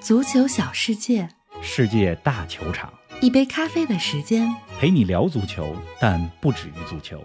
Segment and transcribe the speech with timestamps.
[0.00, 1.28] 足球小世界，
[1.60, 4.48] 世界大球场，一杯咖啡的时间。
[4.78, 7.22] 陪你聊足球，但不止于足球。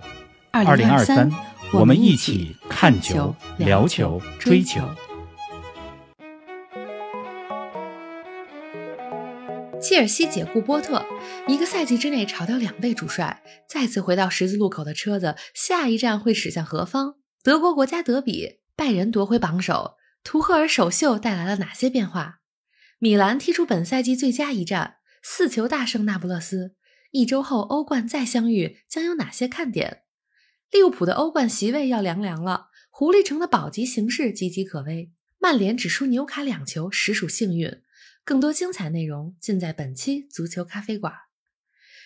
[0.51, 1.31] 二零二三，
[1.71, 4.81] 我们一起看球、聊球、追球。
[9.79, 11.05] 切尔西解雇波特，
[11.47, 17.15] 一个赛季之内炒掉两位主帅，再次回到十字路口的车子，下一站会驶向何方？
[17.43, 22.39] 德国国家德比，拜仁夺回榜首，图赫尔首秀带来了哪些变化？
[23.03, 26.77] 米兰踢出本赛季最佳一战，四球大胜那不勒斯。
[27.11, 30.03] 一周后欧冠再相遇，将有哪些看点？
[30.71, 35.11] 利物浦的欧冠席位要凉凉了，狐狸城的保级形势岌岌可危。
[35.37, 37.81] 曼联只输纽卡两球，实属幸运。
[38.23, 41.13] 更多精彩内容尽在本期足球咖啡馆。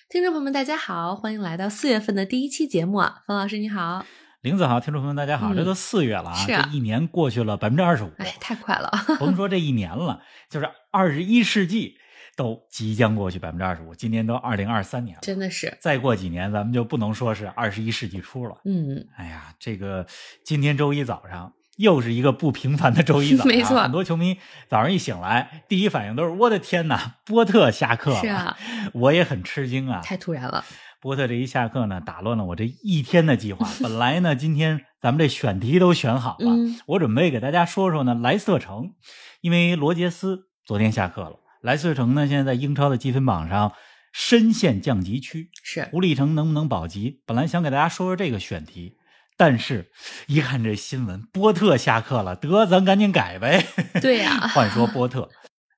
[0.10, 4.04] 听众朋友们，大家好，欢迎来到四月份的第一期节目啊，冯老师你好，
[4.42, 11.96] 林子豪，听众朋友们大家好，嗯这都四月了啊，这一年过去了百分之二十五，哎，太快了， 甭说这一年了，就是二十一世纪
[12.36, 18.56] 都即将过去百分之二十五，今年都二零二三年了，真的是，再过几年咱们就不能说是二十一世纪初了。
[18.64, 20.06] 嗯，哎呀，这个
[20.46, 24.38] 今天周一早上又是一个不平凡的周一早 上，没错很多球迷
[24.70, 28.56] 早上一醒来，第一反应都是我的天哪，波特下课了，是啊，
[28.94, 30.00] 我也很吃惊啊。
[30.04, 30.64] 太突然了，
[31.08, 33.66] 波特这一下课呢，打乱了我这一天的计划。
[33.82, 38.92] 本来呢，今天咱们这选题都选好了，嗯我准备给大家说说呢莱斯特城，
[39.40, 43.72] 因为罗杰斯昨天下课了，莱斯特城呢现在在英超的积分榜上
[44.12, 47.22] 深陷降级区，是，狐狸城能不能保级？
[47.26, 48.98] 本来想给大家说说这个选题，
[49.38, 49.90] 但是
[50.26, 53.66] 一看这新闻，波特下课了，得咱赶紧改呗。
[54.02, 55.30] 对呀 换说波特，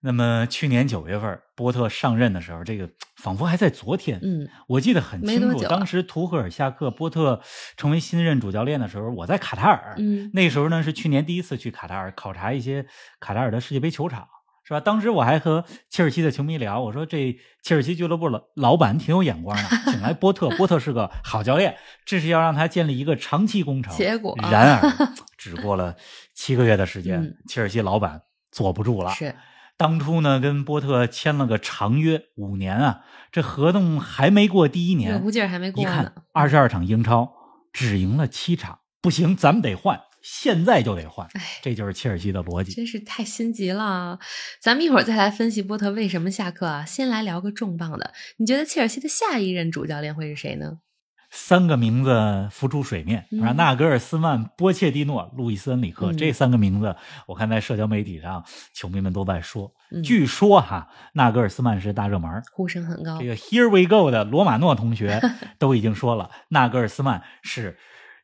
[0.01, 4.19] 那么去年九月份波特上任的时候，这个仿佛还在昨天。
[4.23, 7.41] 嗯，我记得很清楚，当时图赫尔下课，波特
[7.75, 9.95] 成为新任主教练的时候，我在卡塔尔。
[9.97, 12.85] 嗯那时候呢是去年第一次去卡塔尔考察一些
[13.19, 14.27] 卡塔尔的世界杯球场，
[14.63, 14.79] 是吧？
[14.79, 21.75] 当时我还和切尔西的球迷聊，我说这切尔西俱乐部老老板挺有眼光的，请来波特，波特是个好教练，
[22.05, 23.93] 这是要让他建立一个长期工程。
[23.93, 25.07] 结果啊然而
[25.37, 25.95] 只过了
[26.33, 29.35] 七个月的时间，嗯切尔西老板坐不住了，是，
[29.79, 37.31] 当初呢，跟波特签了个长约五年啊，这合同还没过第一热年，乎劲还没过一看呢，二十二场英超
[37.71, 42.73] 只赢了七场，不行，咱们得换，现在就得换哎，这就是切尔西的逻辑。
[42.73, 44.19] 真是太心急了。
[44.61, 46.83] 咱们一会儿再来分析波特为什么下课啊。
[46.83, 50.79] 先来聊个重磅的，你觉得切尔西的下一任主教练会是谁呢？
[51.29, 56.95] 三个名字浮出水面，嗯啊，纳格尔斯曼、波切蒂诺、路易斯恩里克、嗯这三个名字，
[57.27, 59.71] 我看在社交媒体上球迷们都在说。
[59.91, 65.19] 嗯据说哈，纳格尔斯曼是大热门，呼声很高这，个 Here we go 的罗马诺同学
[65.57, 67.77] 都已经说了，纳格尔斯曼是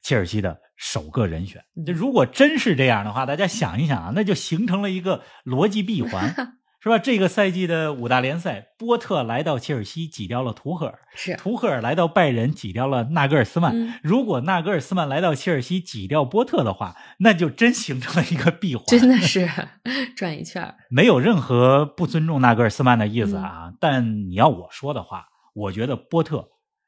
[0.03, 1.63] 切尔西的首个人选。
[1.88, 6.35] 如果真是这样的话，大家想一想啊，那就形成了一个逻辑闭环，
[6.85, 7.00] 是吧？
[7.00, 13.75] 这个赛季的五大联赛，波特来到切尔西挤掉了图赫尔，是，图赫尔来到拜仁挤掉了纳格尔斯曼。
[13.75, 18.85] 嗯如果纳格尔斯曼来到切尔西挤掉波特的话，那就真形成了一个闭环。
[18.85, 19.50] 真的是
[20.16, 20.75] 转一圈儿。
[20.91, 23.63] 没有任何不尊重纳格尔斯曼的意思啊。
[23.69, 25.25] 嗯但你要我说的话，
[25.56, 26.47] 我觉得波特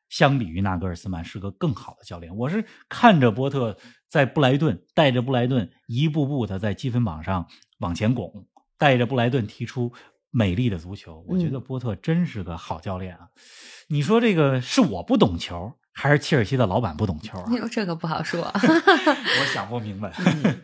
[0.10, 2.36] 相比于纳格尔斯曼是个更好的教练。
[2.38, 3.76] 我是看着波特
[4.08, 7.48] 在布莱顿带着布莱顿一步步的在积分榜上
[7.80, 9.92] 往前拱，带着布莱顿踢出
[10.32, 11.24] 美丽的足球。
[11.28, 13.30] 我觉得波特真是个好教练啊。
[13.90, 17.46] 你说这个是我不懂球，还是切尔西的老板不懂球啊？
[17.52, 18.42] 哎呦，这个不好说。
[18.54, 20.12] 我想不明白。
[20.20, 20.62] 嗯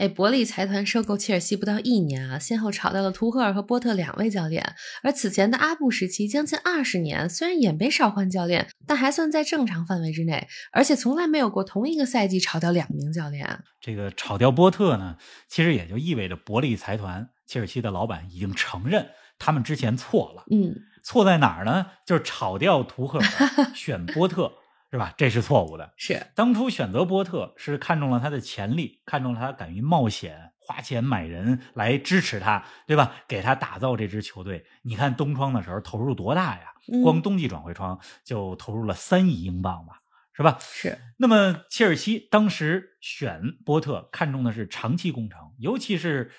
[0.00, 13.62] 哎，伯利财团收购切尔西不到一年啊，先后炒掉了图赫尔和波特两位教练，而此前的阿布时期将近二十年，虽然也没少换教练，但还算在正常范围之内，而且从来没有过同一个赛季炒掉两名教练。
[13.78, 15.18] 这个炒掉波特呢，
[15.50, 20.44] 其实也就意味着伯利财团切尔西的老板已经承认他们之前错了。
[20.52, 20.72] 嗯，
[21.02, 21.86] 错在哪儿呢？
[22.06, 23.26] 就是炒掉图赫尔，
[23.74, 24.52] 选波特，
[24.92, 25.12] 是吧？
[25.16, 25.92] 这是错误的。
[25.96, 33.16] 是，当初选择波特是看中了他的潜力，看中了他敢于冒险、花钱买人来支持他，对吧？
[33.26, 34.64] 给他打造这支球队。
[34.82, 36.66] 你看冬窗的时候投入多大呀？
[36.92, 40.00] 嗯光冬季转会窗就投入了三亿英镑吧，
[40.32, 40.56] 是吧？
[40.60, 46.30] 是，那么切尔西当时选波特，看中的是长期工程，尤其是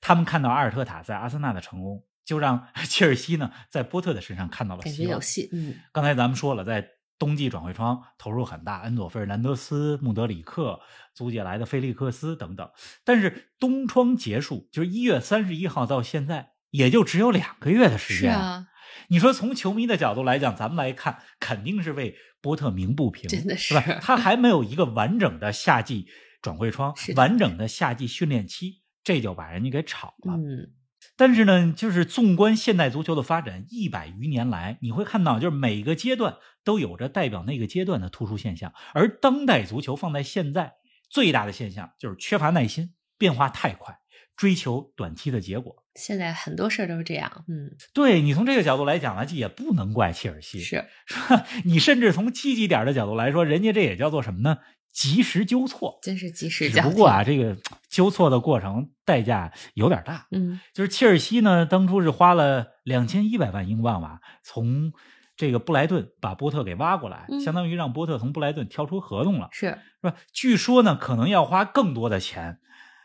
[0.00, 5.08] 他们看到阿尔特塔在阿森纳的成功，就让 切尔西呢在波特的身上看到了希望。
[5.08, 5.48] 觉有戏。
[5.52, 6.86] 嗯，刚才咱们说了，在
[7.18, 10.80] 冬季转会窗投入很大，恩佐费尔南德斯、穆德里克、
[11.14, 12.70] 租借来的菲利克斯等等。
[13.04, 18.32] 但是冬窗结束，就是一月三十一号到现在，也就只有两个月的时间。
[18.32, 18.66] 是啊，
[19.08, 23.82] 你说从球迷的角度来讲，咱们来看，肯定是为波特鸣不平，真的是吧？
[24.00, 26.06] 他还没有一个完整的夏季
[26.40, 28.80] 转会窗 完整的夏季训练期，
[29.10, 30.34] 这就把人家给炒了。
[30.36, 30.70] 嗯，
[31.16, 38.72] 但是呢，就是纵观现代足球的发展一百余年来，你会看到，就是每个阶段都有着代表那个阶段的突出现象。
[38.94, 40.74] 而当代足球放在现在，
[41.08, 43.98] 最大的现象就是缺乏耐心，变化太快，
[44.36, 45.84] 追求短期的结果。
[45.96, 51.44] 现在很多事儿都是这样，嗯，对你从这个角度来讲呢，也不能怪切尔西，是是吧？
[51.66, 54.58] 你甚至从积极点的角度来说，人家这也叫做什么呢？
[54.92, 55.98] 及时纠错。
[56.02, 56.80] 真是及时只。
[56.80, 57.56] 不过啊，这个
[57.88, 60.26] 纠错的过程代价有点大。
[60.30, 64.92] 嗯就是切尔西呢，当初是花了两千一百万英镑吧，从
[65.36, 70.14] 这个布莱顿把波特给挖过来，嗯相当于让波特从布莱顿跳出合同了，是，是吧？
[70.32, 72.58] 据说呢，可能要花更多的钱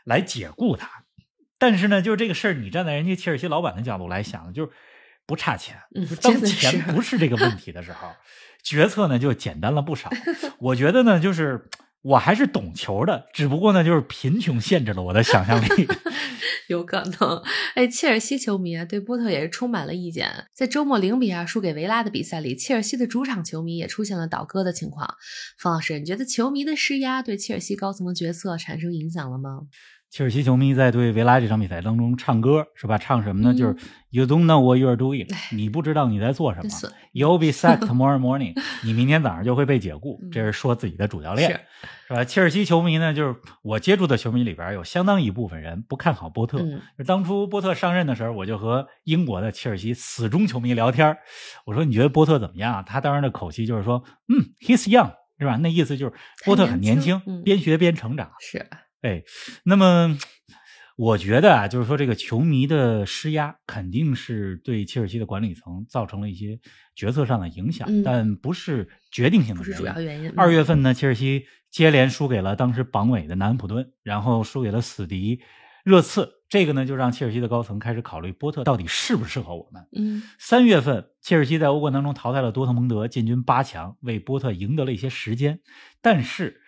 [0.04, 1.06] 来解雇他，
[1.58, 4.72] 但是呢，就是这个事儿，你站在人家切尔西老板的角度来想，就是
[5.26, 5.76] 不差钱。
[5.96, 8.10] 嗯， 当钱不是这个问题的时候，
[8.64, 10.10] 决策呢就简单了不少。
[10.60, 11.68] 我觉得呢，就是
[12.02, 15.88] 我还是懂球的，只不过呢，就是贫穷限制了我的想象力。
[16.68, 17.44] 有可能。
[17.76, 20.48] 哎，切尔西球迷啊，对波特也是充满了意见。
[20.52, 25.16] 在周末零比二输给维拉的比赛里，切尔西的主场球迷也出现了倒戈的情况。
[25.60, 29.62] 方老师，你觉得球迷的施压对切尔西高层的决策产生影响了吗？
[30.16, 32.98] 切尔西球迷在对维拉这场比赛当中唱歌是吧？
[32.98, 33.52] 唱什么呢？
[33.52, 33.76] 嗯就是
[34.12, 36.70] You don't know what you're doing，你不知道你在做什么。
[37.12, 38.54] You'll be sacked tomorrow morning，
[38.86, 40.32] 你明天早上就会被解雇嗯。
[40.32, 41.52] 这是说自己的主教练。
[41.52, 41.60] 是，
[42.08, 42.24] 是吧？
[42.24, 46.60] 切尔西球迷呢，就是我接触的球迷里边有相当一部分人不看好波特。
[47.06, 51.18] 当初波特上任的时候，我就和英国的切尔西死忠球迷聊天
[51.66, 54.02] 我说：“你觉得波特怎么样啊？”他当时的口气就是说
[54.34, 56.14] ：“嗯，he's young，是吧？”那意思就是
[56.46, 58.32] 波特很年轻，边学边成长。
[58.40, 58.66] 是，
[59.06, 59.24] 哎，
[59.64, 60.18] 那么
[60.98, 66.60] 我觉得啊，就是说这个球迷的施压肯定是对切尔西的管理层造成了一些
[66.96, 69.86] 决策上的影响，嗯但不是决定性的不是原因。
[69.86, 70.34] 主要原因。
[70.36, 75.42] 二月份呢，切尔西接连输给了当时榜尾的南安普顿，然后输给了死敌
[75.84, 76.32] 热刺。
[76.48, 79.88] 这个呢，就让切尔西的高层开始考虑波特到底适不适合我们。
[79.92, 85.60] 嗯，三月份，切尔西在欧冠当中淘汰了多特蒙德，进军八强，为波特赢得了一些时间。
[86.02, 86.62] 但是，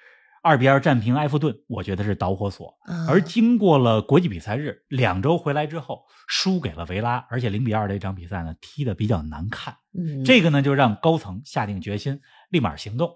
[0.48, 2.74] 二比二战平埃弗顿，我觉得是导火索。
[2.88, 9.76] 嗯而经过了国际比赛日两周回来之后，输给了维拉，而且零比二这场比赛呢踢得比较难看。
[9.94, 13.12] 嗯，这个呢，就让高层下定决心，立马行动。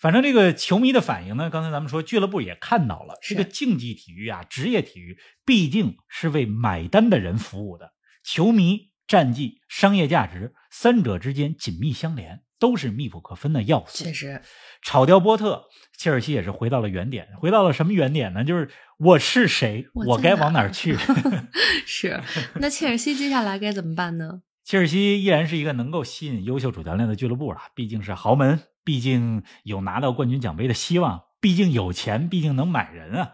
[0.00, 7.92] 反正这个球迷的反应呢，刚才咱们说俱乐部也看到了，这个竞技体育啊，职业体育毕竟是为买单的人服务的，
[8.24, 14.12] 球迷、战绩、商业价值三者之间紧密相连，都是密不可分的要素确。
[14.12, 14.42] 实，
[14.82, 15.64] 炒掉波特，
[15.96, 18.44] 切尔西也是回到了原点，回到了什么原点呢？
[18.44, 18.68] 就是
[18.98, 20.96] 我是谁，我该往哪儿去。
[21.86, 22.20] 是。
[22.56, 24.42] 那切尔西接下来该怎么办呢？
[24.64, 33.32] 切尔西依然是一个能够吸引优秀主教练的俱乐部啊，毕竟是豪门，毕竟有拿到冠军奖杯的希望，毕竟有钱，毕竟能买人啊。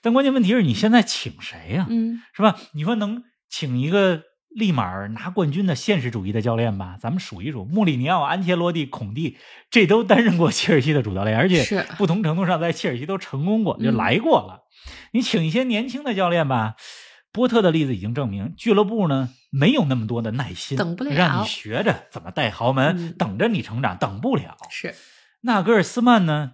[0.00, 2.56] 但关键问题是你现在请谁呀、嗯，是吧？
[2.72, 6.96] 你说能请一个立马拿冠军的现实主义的教练吧？
[7.00, 9.38] 咱们数一数，穆里尼奥、安切洛蒂、孔蒂，
[9.70, 14.64] 这都担任过切尔西的主教练，而且是不同程度上在切尔西都成功过，就嗯来过了。
[15.12, 16.74] 你请一些年轻的教练吧，
[17.32, 24.56] 波特的例子已经证明，俱乐部呢没有那么多的耐心，等不了让你学着怎么带豪门，嗯等着你成长，等不了。
[24.68, 24.94] 是，
[25.42, 26.52] 纳格尔斯曼呢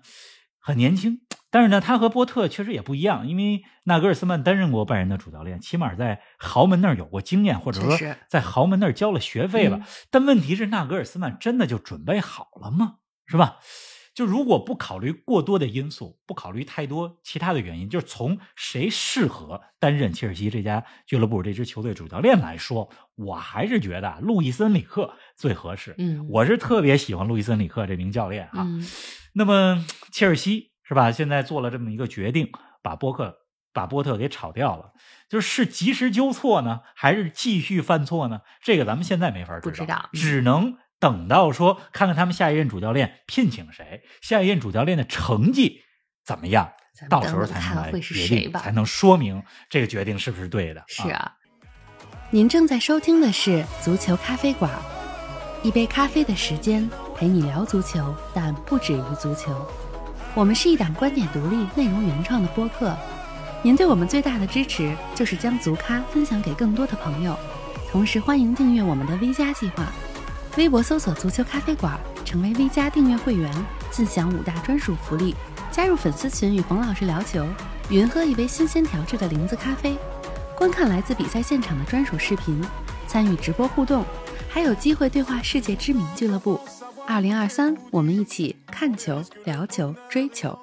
[0.60, 1.20] 很年轻，
[1.50, 7.96] 但是呢，他和波特确实也不一样，因为纳格尔斯曼担任过拜仁的主教练，起码在豪门那儿有过经验，或者说
[8.28, 9.78] 在豪门那儿交了学费了。
[9.78, 12.96] 嗯但问题是，纳格尔斯曼真的就准备好了吗？
[13.26, 13.58] 是吧？
[14.14, 25.94] 就如果不考虑过多的因素，不考虑太多其他的原因，就是从谁适合担任切尔西这家俱乐部这支球队主教练来说，我还是觉得啊路易斯恩里克最合适。
[25.98, 28.62] 嗯，我是特别喜欢路易斯恩里克这名教练啊。
[28.64, 28.82] 嗯，
[29.34, 31.10] 那么切尔西是吧？
[31.10, 32.50] 现在做了这么一个决定，
[32.82, 33.38] 把波克
[33.72, 34.92] 把波特给炒掉了，
[35.28, 38.40] 就是是及时纠错呢，还是继续犯错呢？
[38.62, 45.82] 这个咱们现在没法不知道嗯只能等到说看看他们下一任主教练聘请谁，下一任主教练的成绩
[46.24, 46.72] 怎么样，
[47.10, 50.82] 到时候才能决定，才能说明这个决定是不是对的。
[50.86, 51.32] 是啊。
[52.30, 54.70] 您正在收听的是《足球咖啡馆》，
[55.66, 59.68] 一杯咖啡的时间陪你聊足球，但不止于足球。
[60.36, 62.94] 我们是一档观点独立、内容原创的播客。
[63.62, 67.34] 您对我们最大的支持就是将足咖分享给更多的朋友，
[67.90, 69.90] 同时欢迎订阅我们的 V 加计划。
[70.58, 73.50] 微博搜索“足球咖啡馆”，成为 V 加订阅会员，
[73.90, 75.34] 尽享五大专属福利：
[75.70, 77.46] 加入粉丝群与冯老师聊球，
[77.88, 79.96] 云喝一杯新鲜调制的零子咖啡，
[80.54, 82.62] 观看来自比赛现场的专属视频，
[83.08, 84.04] 参与直播互动，
[84.50, 86.60] 还有机会对话世界知名俱乐部。
[87.08, 90.58] 二零二三，我们一起看球、聊球、追球。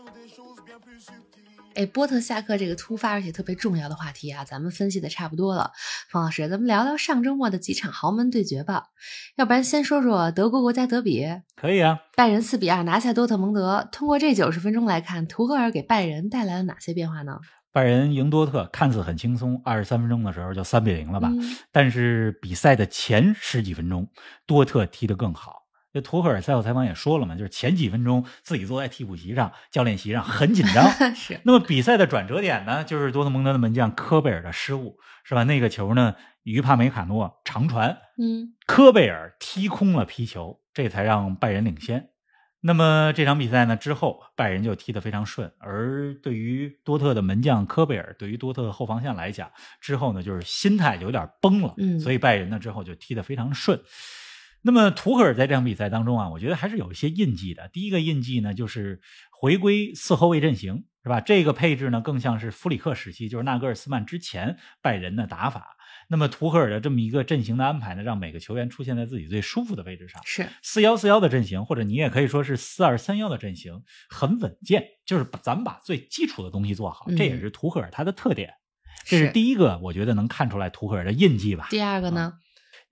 [1.76, 5.72] 哎，波特下课这个突发而且特别重要的话题啊，咱们分析的差不多了。
[6.12, 8.88] 方老师，咱们聊聊上周末的几场豪门对决吧。
[9.36, 11.26] 要不然先说说德国国家德比。
[11.56, 13.88] 可以啊，拜仁四比二拿下多特蒙德。
[13.92, 17.40] 通过这九十分钟来看，图赫尔给拜仁带来了哪些变化呢？
[17.72, 21.30] 拜仁赢多特看似很轻松，二十三分钟的时候就三比零了吧？
[21.32, 24.08] 嗯但是比赛的前十几分钟，
[24.46, 25.63] 多特踢得更好。
[25.94, 30.90] 这图赫尔赛后采访也说了嘛，就是前几分钟自己坐在替补席上、教练席上很紧张。
[31.14, 35.44] 是，那么比赛的转折点呢，就是多特蒙德的门将科贝尔的失误，是吧？
[35.44, 42.10] 那个球呢，于帕梅卡诺长传，嗯科贝尔踢空了皮球，这才让拜仁领先。
[42.66, 53.80] 那么这场比赛呢之后，拜仁就踢得非常顺，而对于多特的门将科贝尔，对于多特的后防线来讲，之后呢就是心态就有点崩了，嗯所以拜仁呢之后就踢得非常顺。
[54.66, 57.70] 那么图赫尔在这场比赛当中啊，我觉得还是有一些印记的。
[57.74, 59.02] 第一个印记呢，就是
[59.32, 61.20] 回归四后卫阵型，是吧？
[61.20, 65.76] 这个配置呢，更像是弗里克时期，就是纳格尔斯曼之前拜仁的打法。
[66.10, 70.22] 那么图赫尔的这么一个阵型的安排呢，让每个球员出现在自己最舒服的位置上。
[70.26, 78.54] 是，四幺四幺的阵型，或者你也可以说是四二三幺的阵型，很稳健，就是把咱们把最基础的东西做好，嗯这也是图赫尔他的特点。
[79.06, 81.68] 这是第一个，我觉得能看出来图赫尔的印记吧。
[81.70, 82.34] 第二个呢？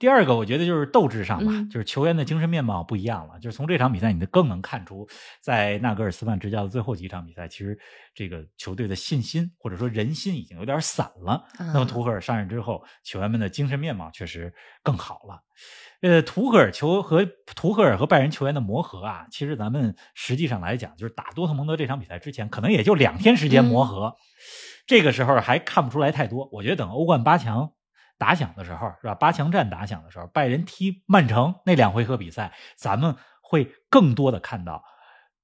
[0.02, 3.40] 第二个，我觉得就是斗志上吧，嗯就是球员的精神面貌不一样了。
[3.40, 5.08] 就是从这场比赛，你更能看出，
[5.40, 7.78] 在纳格尔斯曼执教的最后几场比赛，其实
[8.16, 11.46] 这个球队的信心或者说人心已经有点散了。
[11.60, 15.40] 嗯那么图赫尔上任之后，球员们的精神面貌确实更好了。
[16.02, 17.24] 呃，图赫尔球和
[17.56, 24.16] 图赫尔和拜仁球员的磨合啊，其实咱们实际上来讲，就是打多特蒙德这场比赛之前，可能也就两天时间磨合，
[24.88, 26.50] 这个时候还看不出来太多。
[26.52, 27.74] 我觉得等欧冠八强
[28.22, 29.16] 打响的时候，是吧？
[29.16, 34.84] 八强战打响的时候，拜仁踢曼城那两回合比赛，咱们会更多的看到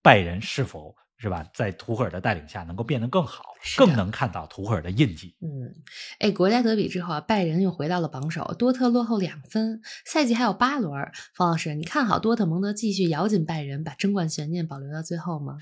[0.04, 5.36] 拜仁是否是吧，在图赫尔的带领下能够变得更好，是更能看到图赫尔的印记。
[5.42, 5.74] 嗯，
[6.20, 11.12] 哎，国家德比之后啊，拜仁又回到了榜首，多特落后两分，赛季还有八轮儿。
[11.34, 15.58] 方老师，你看好多特蒙德继续咬紧拜仁，把争冠悬念保留到最后吗？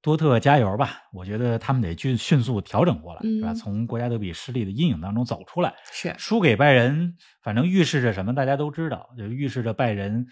[0.00, 1.02] 多特加油吧！
[1.12, 3.52] 我觉得他们得迅迅速调整过来，是吧？
[3.52, 5.74] 嗯从国家德比失利的阴影当中走出来。
[5.92, 8.34] 是，输给拜仁，反正预示着什么？
[8.34, 10.26] 大家都知道，就预示着拜仁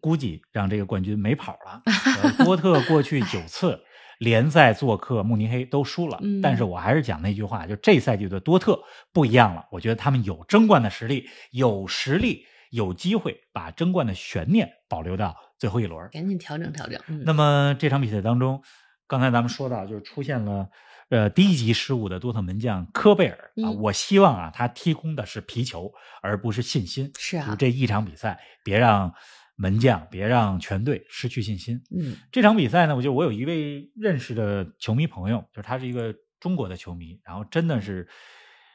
[0.00, 1.82] 估计让这个冠军没跑了。
[2.22, 3.80] 呃多特过去九 次
[4.20, 8.80] 联赛做客慕尼黑都输了，嗯但是我还是讲那句话，就这赛季的多特
[9.12, 9.64] 不一样了。
[9.72, 16.08] 我觉得他们有争冠的实力，有实力，有机会把争冠的悬念保留到最后一轮。
[16.12, 17.00] 赶紧调整调整。
[17.08, 18.62] 嗯，那么这场比赛当中，
[19.10, 20.70] 刚才咱们说到，就是出现了
[21.08, 27.10] 呃低级失误的多特门将科贝尔啊，嗯我希望啊他踢空的是皮球，而不是信心。
[27.18, 29.12] 是啊就这一场比赛，别让
[29.56, 31.82] 门将，别让全队失去信心。
[31.90, 38.08] 嗯这场比赛呢，我就我有一位认识的球迷朋友，就是他是一个中国的球迷，然后真的是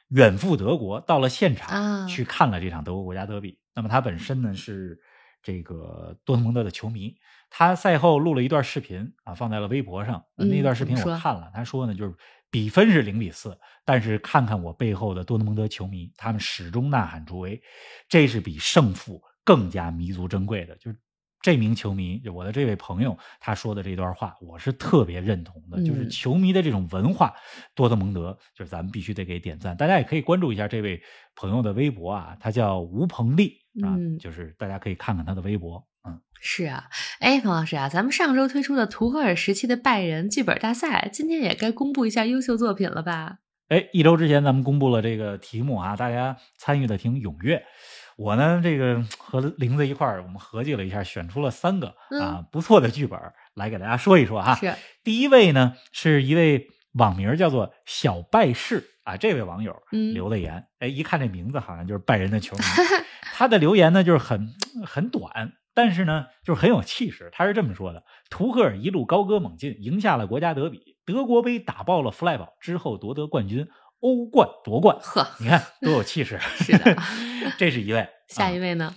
[0.10, 3.58] 远赴德国，到了现场、啊去看了这场德国国家德比。
[3.74, 5.00] 那么他本身呢是
[5.46, 7.16] 这个多特蒙德的球迷，
[7.52, 10.25] 他赛后录了一段视频啊，放在了微博上。
[10.38, 12.16] 嗯那段视频我看了，他说呢，就是
[12.50, 17.62] 比分是零比四，但是看看我背后的多特蒙德球迷，他们始终呐喊助威，
[18.10, 20.75] 这是比胜负更加弥足珍贵的。
[20.78, 20.98] 就是
[21.46, 25.78] 这名球迷，就我的这位朋友，他说的这段话，我是特别认同的。
[25.84, 27.36] 就是嗯球迷的这种文化，
[27.75, 29.78] 多特蒙德，就是咱们必须得给点赞。
[29.78, 31.00] 大家也可以关注一下这位
[31.36, 35.88] 朋友的微博啊，他叫吴鹏丽啊，嗯就是大家可以看看他的微博。
[36.04, 36.86] 嗯，是啊。
[37.20, 43.38] 哎，冯老师啊，咱们上周推出的图赫尔时期的拜仁剧本大赛，今天也该公布一下优秀作品了吧？
[43.70, 47.64] 哎，一周之前咱们公布了这个题目啊，大家参与的挺踊跃。
[48.15, 53.19] 我呢，这个和玲子一块儿，我们合计了一下，选出了三个啊不错的剧本
[53.53, 54.55] 来给大家说一说哈。
[54.55, 62.63] 是，第一位呢是一位网名叫做小拜士啊，这位网友嗯留的言，哎，一看这名字好像就是拜仁的球迷。
[63.38, 64.48] 他的留言呢就是很
[64.86, 67.29] 很短，但是呢就是很有气势。
[67.34, 73.67] 他是这么说的：图赫尔一路高歌猛进，赢下了国家德比，德国杯打爆了弗赖堡，之后夺得冠军，
[74.00, 74.98] 欧冠夺冠。
[75.02, 76.40] 呵，你看多有气势！
[76.60, 76.96] 是的，
[77.58, 78.00] 这是一位。
[78.02, 78.94] 啊下一位呢？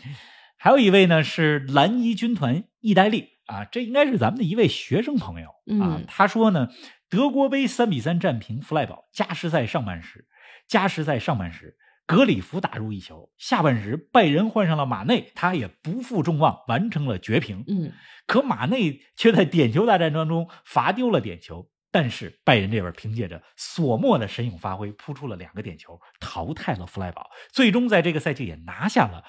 [0.57, 6.05] 还有一位呢是蓝衣军团意大利啊，这应该是咱们的一位学生朋友啊嗯。
[6.09, 6.69] 他说呢，
[7.09, 10.27] 德国杯三比三战平弗赖堡，加时赛上半时，
[10.67, 11.77] 加时赛上半时。
[12.07, 17.65] 格里夫打入一球，下半时拜仁换上了马内，他也不负众望，完成了绝平。
[17.69, 17.93] 嗯，
[18.27, 29.25] 可马内却在点球大战当中罚丢了点球，但是拜仁这边凭借着索莫的神勇发挥，扑出了两个点球，淘汰了弗赖堡，最终在这个赛季也拿下了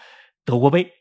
[0.46, 0.92] 德国杯。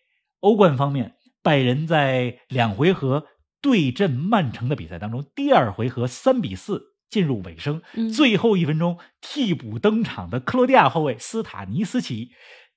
[0.40, 3.26] 欧冠方面，拜仁在两回合
[3.60, 12.30] 对阵曼城的比赛当中，第二回合三比四进入尾声，嗯最后一分钟替补登场的克罗地亚后卫斯塔尼斯奇，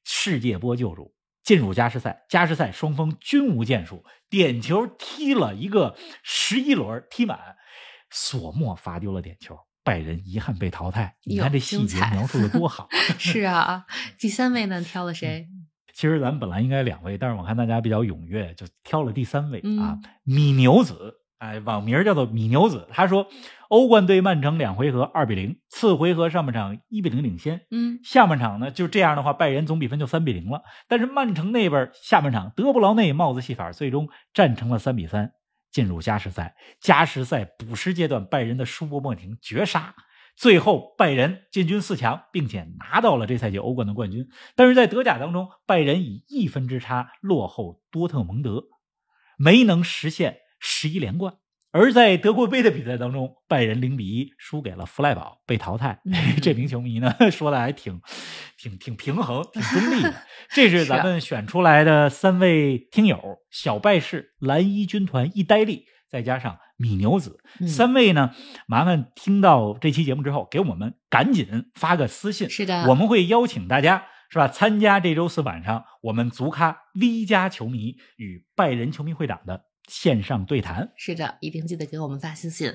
[0.03, 1.13] 世界波救主。
[1.43, 7.57] 进入加时赛，加时赛双方均无建树，点球踢了一个十一轮，踢满，
[8.11, 11.15] 索莫罚丢了点球，拜仁遗憾被淘汰。
[11.23, 12.87] 你看这细节描述的多好！
[13.17, 13.85] 是啊，
[14.19, 15.47] 第三位呢 挑了谁？
[15.93, 22.87] 其实咱们本来应该两位，但是我看大家比较踊跃，就挑了第三位啊嗯，米牛子，哎，网名叫做米牛子。
[22.91, 23.27] 他说，
[23.67, 30.63] 欧冠对曼城两回合二比零，次回合上半场一比零领先，嗯，下半场呢就这样的话，拜仁总比分就三比零了。
[30.87, 35.33] 但是曼城那边下半场德布劳内帽子戏法，最终战成了三比三，
[35.71, 36.55] 进入加时赛。
[36.79, 39.95] 加时赛补时阶段，拜仁的舒伯莫廷绝杀。
[40.35, 44.29] 最后，拜仁进军四强，并且拿到了这赛季欧冠的冠军。
[44.55, 48.63] 但是在德甲当中，拜仁以一分之差落后多特蒙德，
[49.37, 51.35] 没能实现十一连冠。
[51.71, 56.01] 而在德国杯的比赛当中，拜仁零比一输给了弗赖堡，被淘汰。
[56.05, 58.01] 嗯这名球迷呢 说的还挺、
[58.57, 60.13] 挺、挺平衡、挺中立的。
[60.53, 67.39] 这是咱们选出来的三位听友：小拜士、蓝衣军团一呆力，再加上米牛子。
[67.59, 68.31] 嗯三位呢，
[68.67, 80.91] 麻烦听到这期节目之后，给我们赶紧发个私信，是的，我们会邀请大家是吧参加这周四晚上我们足咖 V 加球迷与拜仁球迷会长的线上对谈。
[80.95, 82.73] 是的，一定记得给我们发私信。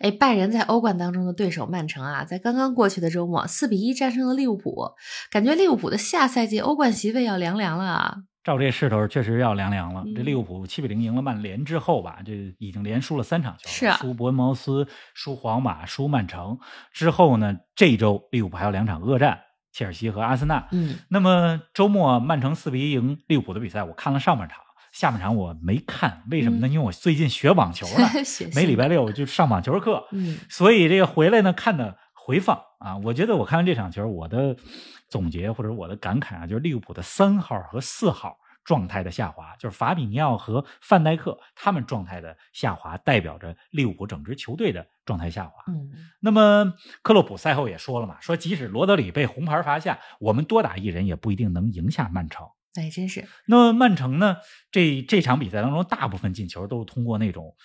[0.00, 4.92] 哎，拜仁在欧冠当中的对手曼城啊，在刚刚过去的周末四比一战胜了利物浦，
[5.30, 8.16] 感觉利物浦的下赛季欧冠席位要凉凉了啊。
[8.44, 10.02] 照这势头，确实要凉凉了。
[10.06, 16.58] 嗯这利物浦七比零赢了曼联之后吧，这已经连输了三场球了，是啊输伯恩茅斯、输皇马、输曼城。
[16.90, 19.40] 之后呢，这周利物浦还有两场恶战，
[19.72, 20.66] 切尔西和阿森纳。
[20.72, 24.58] 嗯，那么周末曼城四比一赢利物浦的比赛，我看了上半场，
[24.98, 26.66] 下半场我没看，为什么呢？
[26.66, 34.56] 因为我最近学网球了， 写每礼拜六我就上网球课，嗯所以这个回来呢看的回放啊，我觉得我看完这场球，我的
[35.08, 45.62] 总结或者我的感慨啊，就是利物浦的三号和四号状态的下滑，就是法比尼奥和范戴克他们状态的下滑，代表着利物浦整支球队的状态下滑。
[45.68, 52.44] 嗯，那么克洛普赛后也说了嘛，说即使罗德里被红牌罚下，我们多打一人也不一定能赢下曼城。
[52.74, 54.36] 哎，真是，那么曼城呢？
[54.70, 57.56] 这这场比赛当中，大部分进球都是通过那种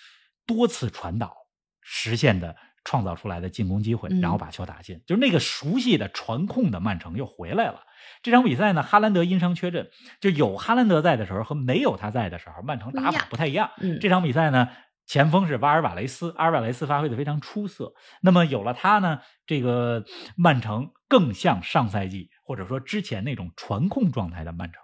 [0.46, 1.34] 多次传导
[1.82, 5.00] 实现的，创造出来的进攻机会，嗯然后把球打进。
[5.06, 7.82] 就是那个熟悉的传控的曼城又回来了。
[8.22, 9.88] 这场比赛呢，哈兰德因伤缺阵，
[10.20, 13.70] 就有哈兰德在的时候和没有他在的时候，曼城打法不太一样。
[13.80, 14.68] 嗯，这场比赛呢，
[15.06, 17.94] 前锋是瓦尔瓦雷斯，阿尔瓦雷斯发挥的非常出色。
[18.22, 20.04] 那么有了他呢，这个
[20.36, 24.82] 曼城更像上赛季或者说之前那种传控状态的曼城。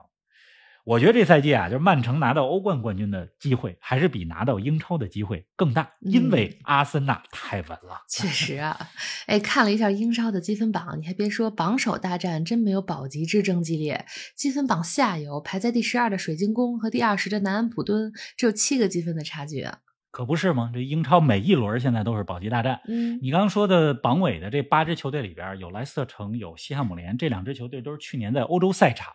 [0.85, 8.03] 我觉得这赛季啊，就是曼城拿到欧冠冠军的机会，还是比拿到英超的机会更大，因为阿森纳太稳了。
[8.09, 8.89] 确实啊，
[9.27, 14.05] 哎，看了一下英超的积分榜，你还别说，榜首大战真没有保级之争激烈。
[14.35, 19.79] 积分榜下游排在第十二的水晶宫和第二十的南安普敦只有七个积分的差距啊。
[20.11, 20.71] 可不是吗？
[20.75, 22.81] 这英超每一轮现在都是保级大战。
[22.89, 29.13] 嗯，你刚刚说的榜尾的这八支球队里边，有莱斯特城，有西汉姆联，这两支球队都是去年在欧洲赛场、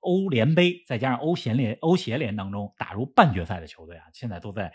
[0.00, 4.72] 欧联杯再加上欧协联、欧协联当中打入半决赛的球队啊，现在都在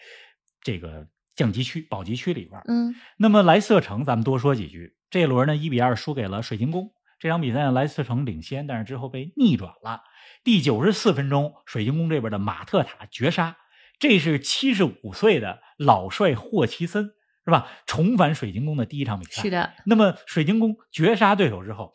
[0.62, 2.62] 这个降级区、保级区里边。
[2.68, 4.96] 嗯，那么莱斯特城，咱们多说几句。
[5.10, 6.92] 这一轮呢，一比二输给了水晶宫。
[7.20, 10.02] 这场比赛，莱斯特城领先，但是之后被逆转了。
[10.44, 13.58] 第九十四分钟，水晶宫这边的马特塔绝杀，
[14.02, 17.12] 这是七十五岁的老帅霍奇森，
[17.46, 17.68] 是吧？
[17.86, 19.44] 重返水晶宫的第一场比赛。
[19.44, 19.52] 是。
[19.52, 21.94] 的，那么水晶宫绝杀对手之后，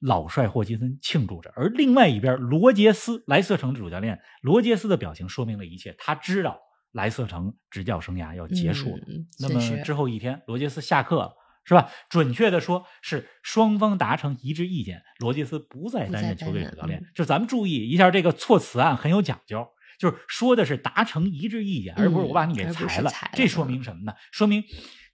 [0.00, 6.60] 老帅霍奇森庆祝着，而另外一边罗杰斯，莱斯特城主教练罗杰斯的表情说明了一切，他知道
[6.92, 9.02] 莱斯特城执教生涯要结束了。
[9.08, 11.32] 嗯、那么之后一天，罗杰斯下课了，
[11.64, 11.90] 是吧？
[12.08, 17.02] 准确的说是双方达成一致意见，罗杰斯不再担任球队主教练。
[17.16, 19.66] 就咱们注意一下这个措辞啊，很有讲究。
[19.98, 23.10] 就是说的是达成一致意见，而不是我把你给裁了。
[23.34, 24.14] 这说明什么呢？
[24.30, 24.62] 说明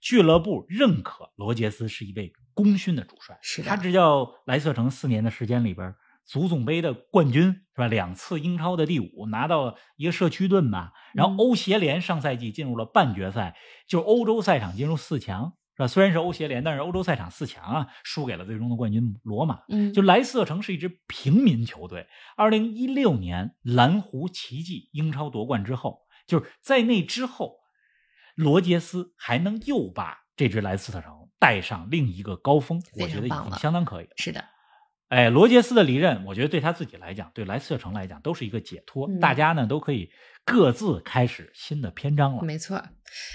[0.01, 3.39] 俱乐部认可罗杰斯是一位功勋的主帅。
[3.41, 5.95] 是他执教莱斯特城四年的时间里边，
[6.27, 7.87] 足总杯的冠军是吧？
[7.87, 10.93] 两次英超的第五，拿到一个社区盾吧。
[11.15, 13.57] 然后嗯欧协联上赛季进入了半决赛，
[13.89, 15.87] 就是欧洲赛场进入四强，是吧？
[15.89, 19.61] 虽然是欧协联，但是欧洲赛场四强啊，输给了最终的冠军罗马。
[19.69, 22.07] 嗯，就莱斯特城是一支平民球队。
[22.37, 27.57] 二零一六年蓝湖奇迹英超夺冠之后，就是在那之后，
[28.37, 34.11] 罗杰斯还能又把这支莱斯特城带上另一个高峰，我觉得已经相当可以了。
[34.17, 34.45] 是的，
[35.15, 39.07] 哎，罗杰斯的离任，我觉得对他自己来讲，对莱斯特城来讲，都是一个解脱。
[39.09, 40.11] 嗯大家呢都可以
[40.45, 42.43] 各自开始新的篇章了。
[42.43, 42.91] 没错儿，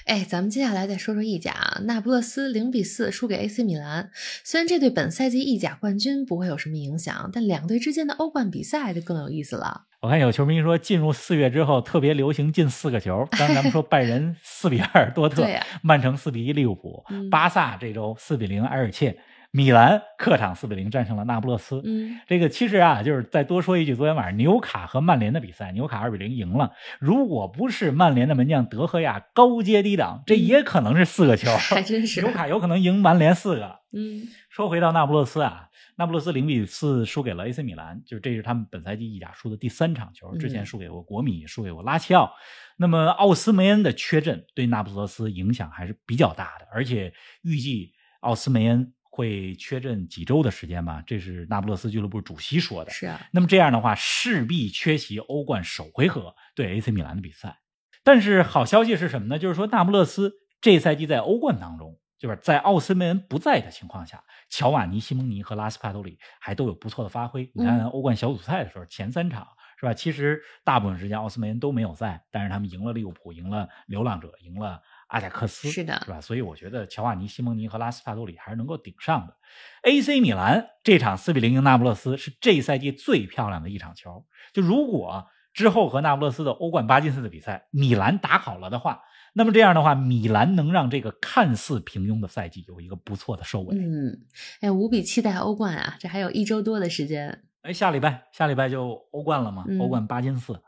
[0.05, 4.11] 哎，咱们接下来再说说意甲啊，那不勒斯零比四输给 AC 米兰。
[4.43, 9.85] 虽然这对本赛季意甲冠军不会有什么影响，但两队之间的欧冠比赛就更有意思了。
[10.01, 13.27] 我看有球迷说，进入四月之后特别流行进四个球。
[13.31, 15.45] 刚才咱们说拜仁四比二多特，
[15.81, 19.17] 曼城四比一利物浦，嗯巴萨这周四比零埃尔切，
[19.51, 21.81] 米兰客场四比零战胜了那不勒斯。
[21.83, 26.73] 嗯，这个其实啊，就是再多说一句，昨天晚上纽卡和曼联的比赛，纽卡二比零赢了。
[26.99, 31.49] 如果不是曼联的门将德赫亚高接低挡，这也可能是四个球。
[31.57, 33.79] 还真是纽卡有可能赢曼联四个。
[33.91, 42.31] 嗯说回到那不勒斯啊，那不勒斯零比四输给了 AC 米兰，就是这是他们本赛季意甲输的第三场球，之前嗯输给过国米，输给过拉齐奥。
[42.77, 52.91] 那么奥斯梅恩的缺阵对那不勒斯影响还是比较大的，而且预计奥斯梅恩会缺阵几周的时间吧，这是那不勒斯俱乐部主席说的。
[52.91, 57.59] 是啊，那么这样的话，势必缺席欧冠首回合对 AC 米兰的比赛。
[58.01, 59.37] 但是好消息是什么呢？
[59.37, 67.51] 就是说那不勒斯这赛季在欧冠当中，就是在奥斯梅恩不在的情况下，乔瓦尼、西蒙尼和拉斯帕多里还都有不错的发挥。
[67.53, 69.45] 你看嗯欧冠小组赛的时候，前三场
[69.77, 69.93] 是吧？
[69.93, 76.19] 其实大部分时间奥斯梅恩都没有在，但是他们赢了利物浦，赢了流浪者，赢了阿贾克斯，是的是吧？
[76.19, 79.35] 所以我觉得乔瓦尼、西蒙尼和拉斯帕多里还是能够顶上的。
[79.83, 84.25] AC 米兰这场四比零赢那不勒斯是这赛季最漂亮的一场球。
[84.53, 89.01] 就如果之后和那不勒斯的欧冠八进四的比赛，米兰打好了的话，
[89.33, 93.75] 那么这样的话，米兰能让这个看似平庸的赛季有一个不错的收尾。
[93.75, 94.25] 嗯，
[94.61, 97.43] 哎，无比期待欧冠啊，这还有一周多的时间。
[97.63, 100.61] 哎，下礼拜下礼拜就欧冠了嘛，嗯欧冠八进四。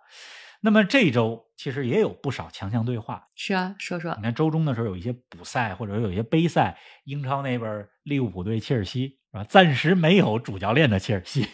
[0.62, 3.28] 那么这周其实也有不少强强对话。
[3.36, 9.43] 是啊，说说你看周中的时候有一些补赛或者有一些杯赛，英超那边利物浦对切尔西是吧？
[9.43, 11.47] 暂时没有主教练的切尔西，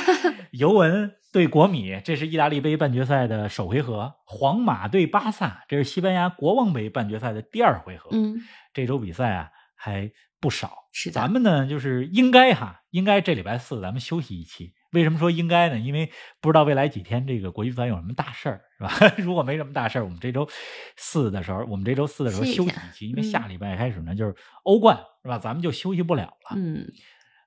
[0.52, 8.10] 尤文对国米，这是意大利杯半决赛的首回合；皇马对巴萨，这是西班牙国王杯半决赛的第二回合。
[8.12, 8.40] 嗯，
[8.72, 10.84] 这周比赛啊还不少。
[10.92, 14.72] 是的咱们呢就是应该哈，应该这礼拜四咱们休息一期。
[14.94, 15.78] 为什么说应该呢？
[15.78, 19.14] 因为不知道未来几天这个国际足坛有什么大事儿，是吧？
[19.18, 20.48] 如果没什么大事儿，我们这周
[20.96, 25.38] 四的时候，我们这周四的时候休息一期，因为嗯下礼拜开始呢就是欧冠，是吧？
[25.38, 26.56] 咱们就休息不了了。
[26.56, 26.86] 嗯，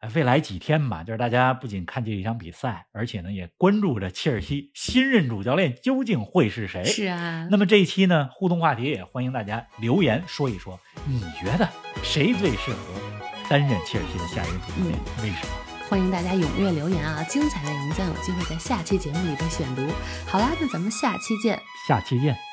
[0.01, 6.83] 哎未来几天吧，就是大家不仅看这一场比赛，而且呢也关注着切尔西新任主教练究竟会是谁。
[6.83, 7.47] 是啊。
[7.49, 11.67] 那么这一期呢，互动话题也欢迎大家留言说一说，你觉得
[12.03, 12.77] 谁最适合
[13.49, 14.99] 担任切尔西的下一任主教练？
[15.23, 15.76] 为什么？
[15.89, 17.23] 欢迎大家踊跃留言啊！
[17.23, 19.88] 精彩内容将有机会在下期节目里被选读。
[20.26, 21.62] 好啦，那咱们下期见。
[21.88, 22.46] 下期见。